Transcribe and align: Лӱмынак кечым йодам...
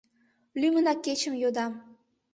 Лӱмынак 0.59 0.99
кечым 1.05 1.33
йодам... 1.41 1.73